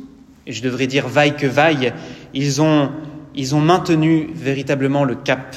et 0.45 0.51
je 0.51 0.61
devrais 0.61 0.89
dire 0.89 1.07
vaille 1.07 1.37
que 1.37 1.47
vaille, 1.47 1.93
ils 2.35 2.61
ont 2.61 2.91
maintenu 3.61 4.31
véritablement 4.35 5.05
le 5.05 5.15
cap. 5.15 5.55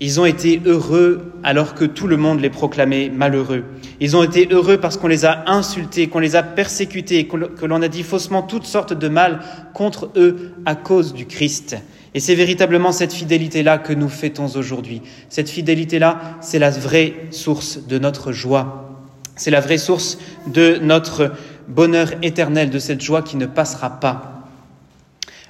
Ils 0.00 0.20
ont 0.20 0.24
été 0.24 0.60
heureux 0.64 1.32
alors 1.42 1.74
que 1.74 1.84
tout 1.84 2.06
le 2.06 2.16
monde 2.16 2.40
les 2.40 2.50
proclamait 2.50 3.10
malheureux. 3.10 3.64
Ils 4.00 4.16
ont 4.16 4.22
été 4.22 4.48
heureux 4.50 4.78
parce 4.78 4.96
qu'on 4.96 5.08
les 5.08 5.24
a 5.24 5.50
insultés, 5.50 6.08
qu'on 6.08 6.20
les 6.20 6.36
a 6.36 6.44
persécutés, 6.44 7.26
que 7.26 7.66
l'on 7.66 7.82
a 7.82 7.88
dit 7.88 8.04
faussement 8.04 8.42
toutes 8.42 8.66
sortes 8.66 8.92
de 8.92 9.08
mal 9.08 9.40
contre 9.74 10.10
eux 10.16 10.52
à 10.66 10.76
cause 10.76 11.14
du 11.14 11.26
Christ. 11.26 11.76
Et 12.14 12.20
c'est 12.20 12.36
véritablement 12.36 12.92
cette 12.92 13.12
fidélité-là 13.12 13.78
que 13.78 13.92
nous 13.92 14.08
fêtons 14.08 14.46
aujourd'hui. 14.56 15.02
Cette 15.28 15.50
fidélité-là, 15.50 16.20
c'est 16.40 16.58
la 16.60 16.70
vraie 16.70 17.14
source 17.30 17.86
de 17.86 17.98
notre 17.98 18.30
joie. 18.30 18.88
C'est 19.34 19.50
la 19.50 19.60
vraie 19.60 19.78
source 19.78 20.18
de 20.46 20.78
notre 20.80 21.32
bonheur 21.68 22.10
éternel, 22.22 22.70
de 22.70 22.78
cette 22.78 23.00
joie 23.00 23.22
qui 23.22 23.36
ne 23.36 23.46
passera 23.46 24.00
pas. 24.00 24.46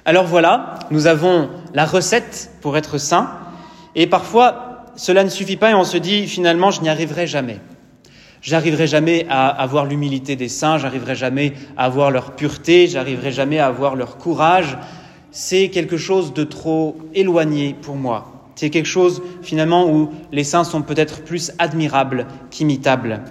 Alors 0.05 0.25
voilà, 0.25 0.79
nous 0.91 1.07
avons 1.07 1.49
la 1.73 1.85
recette 1.85 2.51
pour 2.61 2.77
être 2.77 2.97
saint. 2.97 3.29
Et 3.95 4.07
parfois, 4.07 4.85
cela 4.95 5.23
ne 5.23 5.29
suffit 5.29 5.57
pas 5.57 5.71
et 5.71 5.73
on 5.73 5.83
se 5.83 5.97
dit 5.97 6.27
finalement 6.27 6.71
je 6.71 6.81
n'y 6.81 6.89
arriverai 6.89 7.27
jamais. 7.27 7.59
J'arriverai 8.41 8.87
jamais 8.87 9.25
à 9.29 9.49
avoir 9.49 9.85
l'humilité 9.85 10.35
des 10.35 10.47
saints, 10.47 10.77
j'arriverai 10.77 11.15
jamais 11.15 11.53
à 11.75 11.85
avoir 11.85 12.09
leur 12.09 12.31
pureté, 12.35 12.87
j'arriverai 12.87 13.31
jamais 13.31 13.59
à 13.59 13.67
avoir 13.67 13.95
leur 13.95 14.17
courage. 14.17 14.77
C'est 15.31 15.69
quelque 15.69 15.97
chose 15.97 16.33
de 16.33 16.43
trop 16.43 16.97
éloigné 17.13 17.75
pour 17.81 17.95
moi. 17.95 18.51
C'est 18.55 18.69
quelque 18.69 18.85
chose 18.85 19.21
finalement 19.41 19.89
où 19.89 20.09
les 20.31 20.43
saints 20.43 20.63
sont 20.63 20.81
peut-être 20.81 21.23
plus 21.23 21.51
admirables 21.59 22.27
qu'imitables. 22.49 23.21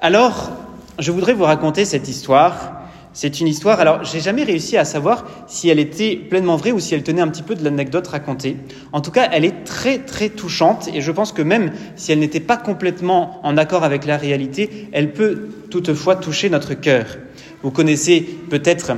Alors, 0.00 0.50
je 0.98 1.10
voudrais 1.12 1.32
vous 1.32 1.44
raconter 1.44 1.84
cette 1.84 2.08
histoire. 2.08 2.82
C'est 3.18 3.40
une 3.40 3.48
histoire, 3.48 3.80
alors 3.80 4.04
j'ai 4.04 4.20
jamais 4.20 4.44
réussi 4.44 4.76
à 4.76 4.84
savoir 4.84 5.24
si 5.46 5.70
elle 5.70 5.78
était 5.78 6.16
pleinement 6.16 6.56
vraie 6.56 6.72
ou 6.72 6.80
si 6.80 6.94
elle 6.94 7.02
tenait 7.02 7.22
un 7.22 7.28
petit 7.28 7.42
peu 7.42 7.54
de 7.54 7.64
l'anecdote 7.64 8.06
racontée. 8.06 8.58
En 8.92 9.00
tout 9.00 9.10
cas, 9.10 9.30
elle 9.32 9.46
est 9.46 9.64
très 9.64 10.00
très 10.00 10.28
touchante 10.28 10.90
et 10.92 11.00
je 11.00 11.10
pense 11.12 11.32
que 11.32 11.40
même 11.40 11.72
si 11.96 12.12
elle 12.12 12.18
n'était 12.18 12.40
pas 12.40 12.58
complètement 12.58 13.40
en 13.42 13.56
accord 13.56 13.84
avec 13.84 14.04
la 14.04 14.18
réalité, 14.18 14.88
elle 14.92 15.14
peut 15.14 15.48
toutefois 15.70 16.16
toucher 16.16 16.50
notre 16.50 16.74
cœur. 16.74 17.06
Vous 17.62 17.70
connaissez 17.70 18.20
peut-être 18.20 18.92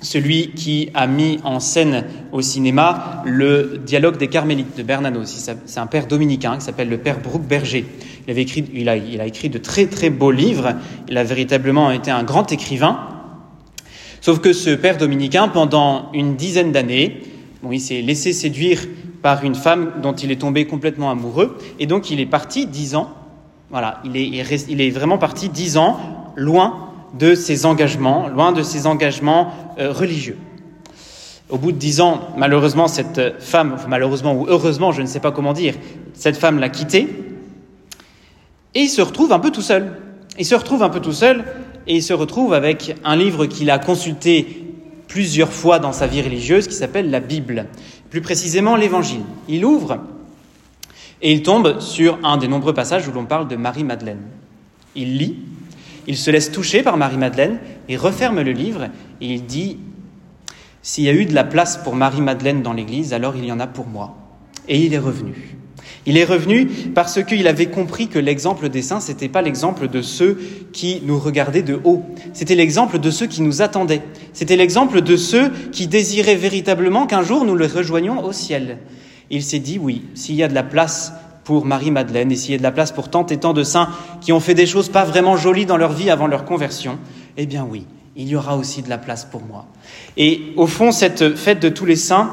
celui 0.00 0.52
qui 0.52 0.88
a 0.94 1.06
mis 1.06 1.38
en 1.44 1.60
scène 1.60 2.04
au 2.32 2.40
cinéma 2.40 3.22
le 3.26 3.78
dialogue 3.84 4.16
des 4.16 4.28
Carmélites 4.28 4.78
de 4.78 4.82
Bernanos. 4.82 5.52
C'est 5.66 5.78
un 5.78 5.86
père 5.86 6.06
dominicain 6.06 6.56
qui 6.56 6.64
s'appelle 6.64 6.88
le 6.88 6.96
père 6.96 7.20
Brooke 7.20 7.46
Berger. 7.46 7.84
Il 8.28 8.88
a 8.88 9.26
écrit 9.26 9.50
de 9.50 9.58
très 9.58 9.84
très 9.88 10.08
beaux 10.08 10.30
livres. 10.30 10.72
Il 11.10 11.18
a 11.18 11.22
véritablement 11.22 11.90
été 11.90 12.10
un 12.10 12.24
grand 12.24 12.50
écrivain. 12.50 13.10
Sauf 14.26 14.40
que 14.40 14.52
ce 14.52 14.70
père 14.70 14.96
dominicain, 14.98 15.46
pendant 15.46 16.10
une 16.12 16.34
dizaine 16.34 16.72
d'années, 16.72 17.22
bon, 17.62 17.70
il 17.70 17.78
s'est 17.78 18.02
laissé 18.02 18.32
séduire 18.32 18.80
par 19.22 19.44
une 19.44 19.54
femme 19.54 19.92
dont 20.02 20.14
il 20.14 20.32
est 20.32 20.40
tombé 20.40 20.66
complètement 20.66 21.12
amoureux, 21.12 21.56
et 21.78 21.86
donc 21.86 22.10
il 22.10 22.18
est 22.18 22.26
parti 22.26 22.66
dix 22.66 22.96
ans. 22.96 23.10
Voilà, 23.70 24.00
il 24.04 24.16
est, 24.16 24.26
il 24.68 24.80
est 24.80 24.90
vraiment 24.90 25.16
parti 25.16 25.48
dix 25.48 25.76
ans 25.76 26.00
loin 26.34 26.90
de 27.16 27.36
ses 27.36 27.66
engagements, 27.66 28.26
loin 28.26 28.50
de 28.50 28.64
ses 28.64 28.88
engagements 28.88 29.52
euh, 29.78 29.92
religieux. 29.92 30.38
Au 31.48 31.56
bout 31.56 31.70
de 31.70 31.78
dix 31.78 32.00
ans, 32.00 32.20
malheureusement, 32.36 32.88
cette 32.88 33.40
femme, 33.40 33.76
malheureusement 33.88 34.34
ou 34.34 34.46
heureusement, 34.48 34.90
je 34.90 35.02
ne 35.02 35.06
sais 35.06 35.20
pas 35.20 35.30
comment 35.30 35.52
dire, 35.52 35.74
cette 36.14 36.36
femme 36.36 36.58
l'a 36.58 36.68
quitté, 36.68 37.06
et 38.74 38.80
il 38.80 38.88
se 38.88 39.02
retrouve 39.02 39.30
un 39.30 39.38
peu 39.38 39.52
tout 39.52 39.62
seul. 39.62 39.92
Il 40.36 40.44
se 40.44 40.56
retrouve 40.56 40.82
un 40.82 40.90
peu 40.90 41.00
tout 41.00 41.12
seul 41.12 41.44
et 41.86 41.96
il 41.96 42.02
se 42.02 42.12
retrouve 42.12 42.52
avec 42.52 42.96
un 43.04 43.16
livre 43.16 43.46
qu'il 43.46 43.70
a 43.70 43.78
consulté 43.78 44.64
plusieurs 45.08 45.52
fois 45.52 45.78
dans 45.78 45.92
sa 45.92 46.06
vie 46.06 46.22
religieuse 46.22 46.66
qui 46.66 46.74
s'appelle 46.74 47.10
la 47.10 47.20
Bible, 47.20 47.66
plus 48.10 48.20
précisément 48.20 48.76
l'Évangile. 48.76 49.22
Il 49.48 49.64
ouvre 49.64 49.98
et 51.22 51.32
il 51.32 51.42
tombe 51.42 51.80
sur 51.80 52.18
un 52.22 52.36
des 52.36 52.48
nombreux 52.48 52.74
passages 52.74 53.08
où 53.08 53.12
l'on 53.12 53.24
parle 53.24 53.48
de 53.48 53.56
Marie-Madeleine. 53.56 54.22
Il 54.94 55.16
lit, 55.16 55.38
il 56.06 56.16
se 56.16 56.30
laisse 56.30 56.52
toucher 56.52 56.82
par 56.82 56.96
Marie-Madeleine 56.96 57.58
et 57.88 57.96
referme 57.96 58.42
le 58.42 58.52
livre 58.52 58.88
et 59.20 59.32
il 59.32 59.46
dit 59.46 59.78
S'il 60.82 61.04
y 61.04 61.08
a 61.08 61.12
eu 61.12 61.24
de 61.24 61.34
la 61.34 61.44
place 61.44 61.78
pour 61.78 61.94
Marie-Madeleine 61.94 62.62
dans 62.62 62.72
l'Église, 62.72 63.12
alors 63.12 63.36
il 63.36 63.44
y 63.44 63.52
en 63.52 63.60
a 63.60 63.66
pour 63.66 63.86
moi. 63.86 64.16
Et 64.68 64.80
il 64.80 64.92
est 64.92 64.98
revenu. 64.98 65.55
Il 66.06 66.16
est 66.16 66.24
revenu 66.24 66.66
parce 66.94 67.22
qu'il 67.24 67.48
avait 67.48 67.66
compris 67.66 68.08
que 68.08 68.18
l'exemple 68.18 68.68
des 68.68 68.82
saints, 68.82 69.00
n'était 69.08 69.28
pas 69.28 69.42
l'exemple 69.42 69.88
de 69.88 70.02
ceux 70.02 70.38
qui 70.72 71.02
nous 71.04 71.18
regardaient 71.18 71.62
de 71.62 71.80
haut. 71.84 72.04
C'était 72.32 72.54
l'exemple 72.54 72.98
de 72.98 73.10
ceux 73.10 73.26
qui 73.26 73.42
nous 73.42 73.62
attendaient. 73.62 74.02
C'était 74.32 74.56
l'exemple 74.56 75.00
de 75.00 75.16
ceux 75.16 75.50
qui 75.72 75.88
désiraient 75.88 76.36
véritablement 76.36 77.06
qu'un 77.06 77.22
jour 77.22 77.44
nous 77.44 77.56
les 77.56 77.66
rejoignions 77.66 78.24
au 78.24 78.32
ciel. 78.32 78.78
il 79.30 79.42
s'est 79.42 79.58
dit, 79.58 79.78
oui, 79.78 80.02
s'il 80.14 80.36
y 80.36 80.42
a 80.42 80.48
de 80.48 80.54
la 80.54 80.62
place 80.62 81.12
pour 81.44 81.64
Marie-Madeleine 81.64 82.32
et 82.32 82.36
s'il 82.36 82.52
y 82.52 82.54
a 82.54 82.58
de 82.58 82.62
la 82.62 82.72
place 82.72 82.92
pour 82.92 83.08
tant 83.08 83.26
et 83.26 83.38
tant 83.38 83.52
de 83.52 83.62
saints 83.62 83.88
qui 84.20 84.32
ont 84.32 84.40
fait 84.40 84.54
des 84.54 84.66
choses 84.66 84.88
pas 84.88 85.04
vraiment 85.04 85.36
jolies 85.36 85.66
dans 85.66 85.76
leur 85.76 85.92
vie 85.92 86.10
avant 86.10 86.26
leur 86.26 86.44
conversion, 86.44 86.98
eh 87.36 87.46
bien 87.46 87.66
oui, 87.68 87.86
il 88.16 88.28
y 88.28 88.36
aura 88.36 88.56
aussi 88.56 88.82
de 88.82 88.88
la 88.88 88.98
place 88.98 89.24
pour 89.24 89.42
moi. 89.42 89.66
Et 90.16 90.52
au 90.56 90.66
fond, 90.66 90.90
cette 90.90 91.36
fête 91.36 91.60
de 91.60 91.68
tous 91.68 91.84
les 91.84 91.96
saints, 91.96 92.30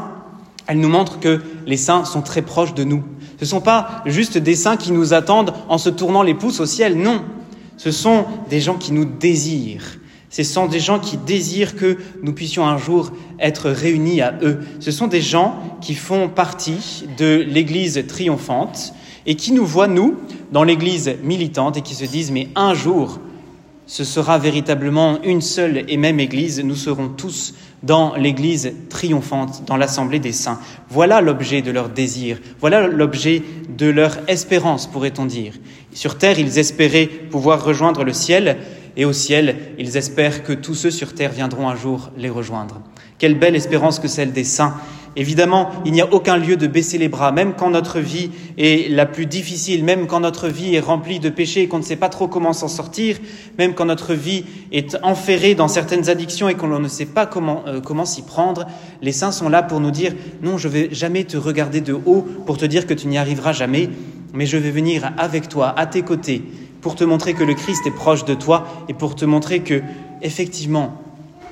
elle 0.66 0.80
nous 0.80 0.90
montre 0.90 1.20
que 1.20 1.42
les 1.68 1.78
saints 1.78 2.06
sont 2.06 2.22
très 2.22 2.42
proches 2.42 2.74
de 2.74 2.84
nous. 2.84 3.04
Ce 3.44 3.48
ne 3.48 3.60
sont 3.60 3.62
pas 3.62 4.04
juste 4.06 4.38
des 4.38 4.56
saints 4.56 4.78
qui 4.78 4.94
nous 4.94 5.14
attendent 5.14 5.54
en 5.68 5.78
se 5.78 5.90
tournant 5.90 6.24
les 6.24 6.34
pouces 6.34 6.62
au 6.62 6.66
ciel, 6.66 6.98
non. 6.98 7.24
Ce 7.76 7.92
sont 7.92 8.24
des 8.50 8.62
gens 8.62 8.76
qui 8.76 8.94
nous 8.94 9.04
désirent. 9.04 9.98
Ce 10.30 10.44
sont 10.44 10.68
des 10.68 10.80
gens 10.80 10.98
qui 10.98 11.18
désirent 11.18 11.76
que 11.76 11.98
nous 12.22 12.32
puissions 12.32 12.66
un 12.66 12.78
jour 12.78 13.12
être 13.42 13.70
réunis 13.70 14.22
à 14.22 14.34
eux. 14.42 14.62
Ce 14.80 14.92
sont 14.92 15.08
des 15.08 15.20
gens 15.20 15.58
qui 15.82 15.94
font 15.94 16.30
partie 16.30 17.04
de 17.18 17.46
l'Église 17.46 18.06
triomphante 18.08 18.94
et 19.26 19.36
qui 19.36 19.52
nous 19.52 19.66
voient, 19.66 19.88
nous, 19.88 20.16
dans 20.54 20.64
l'Église 20.64 21.14
militante 21.22 21.76
et 21.76 21.82
qui 21.82 21.96
se 21.96 22.06
disent, 22.06 22.32
mais 22.32 22.48
un 22.56 22.74
jour, 22.74 23.20
ce 23.88 24.06
sera 24.06 24.38
véritablement 24.38 25.22
une 25.24 25.42
seule 25.42 25.84
et 25.90 25.98
même 25.98 26.22
Église. 26.22 26.62
Nous 26.64 26.76
serons 26.76 27.10
tous 27.10 27.56
dans 27.84 28.16
l'Église 28.16 28.74
triomphante, 28.90 29.64
dans 29.68 29.78
l'Assemblée 29.78 30.20
des 30.20 30.32
saints. 30.32 30.60
Voilà 30.90 31.22
l'objet 31.22 31.62
de 31.62 31.70
leur 31.70 31.90
désir, 31.90 32.40
voilà 32.60 32.88
l'objet 32.88 33.44
de 33.70 33.88
leur 33.88 34.18
espérance, 34.28 34.88
pourrait-on 34.88 35.26
dire. 35.26 35.54
Sur 35.94 36.18
terre, 36.18 36.40
ils 36.40 36.58
espéraient 36.58 37.08
pouvoir 37.08 37.64
rejoindre 37.64 38.04
le 38.04 38.14
ciel, 38.14 38.58
et 38.96 39.06
au 39.06 39.14
ciel, 39.14 39.58
ils 39.78 39.98
espèrent 39.98 40.44
que 40.44 40.54
tous 40.54 40.76
ceux 40.76 40.92
sur 40.92 41.14
terre 41.14 41.32
viendront 41.32 41.68
un 41.68 41.76
jour 41.76 42.12
les 42.18 42.30
rejoindre. 42.30 42.82
Quelle 43.18 43.38
belle 43.38 43.56
espérance 43.56 44.00
que 44.00 44.08
celle 44.08 44.32
des 44.32 44.44
saints. 44.44 44.76
Évidemment, 45.16 45.70
il 45.86 45.92
n'y 45.92 46.02
a 46.02 46.12
aucun 46.12 46.38
lieu 46.38 46.56
de 46.56 46.66
baisser 46.66 46.98
les 46.98 47.08
bras, 47.08 47.32
même 47.32 47.54
quand 47.54 47.70
notre 47.70 48.00
vie 48.00 48.32
est 48.58 48.90
la 48.90 49.06
plus 49.06 49.28
difficile, 49.28 49.84
même 49.84 50.08
quand 50.08 50.20
notre 50.20 50.48
vie 50.48 50.74
est 50.74 50.80
remplie 50.80 51.20
de 51.20 51.30
péchés 51.30 51.62
et 51.62 51.68
qu'on 51.68 51.78
ne 51.78 51.84
sait 51.84 51.96
pas 51.96 52.10
trop 52.10 52.28
comment 52.28 52.54
s'en 52.54 52.68
sortir, 52.68 53.18
même 53.60 53.76
quand 53.76 53.86
notre 53.86 54.16
vie 54.16 54.44
est 54.72 54.98
enferrée 55.04 55.54
dans 55.54 55.68
certaines 55.68 56.10
addictions 56.10 56.50
et 56.50 56.56
qu'on 56.56 56.80
ne 56.80 56.88
sait 56.88 57.06
pas 57.06 57.28
comment, 57.28 57.64
euh, 57.68 57.80
comment 57.80 58.06
s'y 58.06 58.24
prendre. 58.24 58.66
Les 59.04 59.12
saints 59.12 59.32
sont 59.32 59.50
là 59.50 59.62
pour 59.62 59.80
nous 59.80 59.92
dire, 59.92 60.14
non, 60.42 60.58
je 60.58 60.68
vais 60.68 60.90
jamais 60.92 61.26
te 61.26 61.38
regarder 61.38 61.82
de 61.82 61.94
haut 61.94 62.26
pour 62.48 62.58
te 62.58 62.66
dire 62.66 62.88
que 62.88 62.96
tu 62.96 63.08
n'y 63.08 63.20
arriveras 63.20 63.54
jamais, 63.54 63.90
mais 64.34 64.48
je 64.48 64.58
vais 64.58 64.72
venir 64.72 65.12
avec 65.20 65.48
toi, 65.48 65.76
à 65.78 65.86
tes 65.86 66.02
côtés, 66.02 66.42
pour 66.82 66.96
te 66.96 67.04
montrer 67.04 67.36
que 67.36 67.44
le 67.44 67.54
Christ 67.54 67.86
est 67.86 67.92
proche 67.92 68.26
de 68.26 68.34
toi 68.34 68.66
et 68.90 68.96
pour 68.96 69.14
te 69.16 69.26
montrer 69.26 69.60
que, 69.60 69.84
effectivement, 70.24 71.03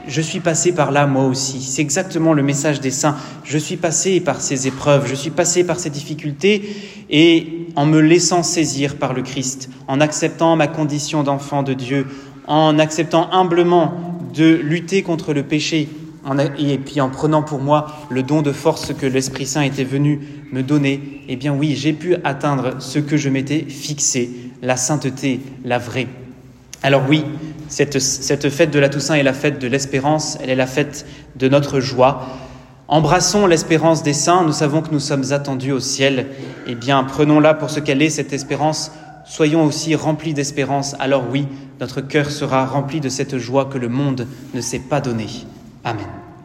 je 0.08 0.22
suis 0.22 0.40
passé 0.40 0.74
par 0.74 0.92
là 0.92 1.08
moi 1.08 1.26
aussi. 1.26 1.62
C'est 1.62 1.82
exactement 1.82 2.34
le 2.34 2.44
message 2.44 2.80
des 2.80 2.92
saints. 2.92 3.16
Je 3.44 3.58
suis 3.58 3.78
passé 3.78 4.20
par 4.20 4.42
ces 4.42 4.68
épreuves, 4.68 5.08
je 5.08 5.16
suis 5.16 5.30
passé 5.30 5.64
par 5.64 5.80
ces 5.80 5.90
difficultés 5.90 6.76
et 7.10 7.68
en 7.76 7.86
me 7.86 8.00
laissant 8.00 8.44
saisir 8.44 8.98
par 8.98 9.14
le 9.14 9.22
Christ, 9.22 9.70
en 9.88 10.02
acceptant 10.02 10.56
ma 10.56 10.68
condition 10.68 11.24
d'enfant 11.24 11.64
de 11.64 11.74
Dieu, 11.74 12.08
en 12.48 12.80
acceptant 12.80 13.32
humblement 13.32 13.94
de 14.34 14.54
lutter 14.56 15.04
contre 15.04 15.34
le 15.34 15.44
péché 15.44 15.90
et 16.60 16.78
puis 16.78 17.02
en 17.02 17.10
prenant 17.10 17.42
pour 17.42 17.60
moi 17.60 17.88
le 18.10 18.24
don 18.24 18.42
de 18.42 18.52
force 18.52 18.94
que 18.94 19.06
l'Esprit 19.06 19.46
Saint 19.46 19.62
était 19.62 19.84
venu 19.84 20.20
me 20.52 20.62
donner, 20.62 21.24
eh 21.28 21.36
bien 21.36 21.54
oui, 21.54 21.76
j'ai 21.76 21.94
pu 21.94 22.16
atteindre 22.24 22.76
ce 22.80 23.00
que 23.00 23.18
je 23.18 23.30
m'étais 23.30 23.62
fixé, 23.62 24.30
la 24.62 24.78
sainteté, 24.78 25.40
la 25.66 25.80
vraie. 25.80 26.08
Alors 26.84 27.04
oui, 27.08 27.24
cette, 27.68 28.50
fête 28.50 28.72
de 28.72 28.80
la 28.80 28.90
Toussaint 28.90 29.16
est 29.16 29.24
la 29.24 29.34
fête 29.34 29.60
de 29.60 29.68
l'espérance, 29.68 30.38
elle 30.42 30.50
est 30.50 30.56
la 30.56 30.68
fête 30.68 31.06
de 31.36 31.48
notre 31.48 31.80
joie. 31.80 32.26
Embrassons 32.88 33.48
l'espérance 33.48 34.04
des 34.04 34.14
saints, 34.14 34.44
nous 34.44 34.52
savons 34.52 34.82
que 34.82 34.92
nous 34.92 35.00
sommes 35.00 35.32
attendus 35.32 35.72
au 35.72 35.80
ciel. 35.80 36.28
Eh 36.68 36.76
bien, 36.76 37.04
prenons-la 37.04 37.54
pour 37.54 37.70
ce 37.70 37.80
qu'elle 37.80 38.02
est, 38.02 38.10
cette 38.10 38.34
espérance. 38.34 38.92
Soyons 39.26 39.64
aussi 39.64 39.96
remplis 39.96 40.34
d'espérance, 40.34 40.96
alors 41.00 41.24
oui, 41.32 41.48
notre 41.80 42.02
cœur 42.02 42.30
sera 42.32 42.66
rempli 42.66 43.00
de 43.00 43.10
cette 43.10 43.38
joie 43.38 43.66
que 43.66 43.78
le 43.78 43.88
monde 43.88 44.28
ne 44.54 44.60
s'est 44.60 44.80
pas 44.80 45.00
donnée. 45.00 45.30
Amen. 45.84 46.08